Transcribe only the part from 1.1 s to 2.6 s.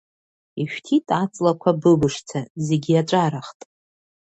аҵлақәа быбышӡа,